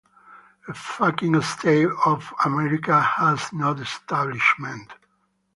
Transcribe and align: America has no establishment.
America 2.43 2.99
has 2.99 3.53
no 3.53 3.71
establishment. 3.73 4.93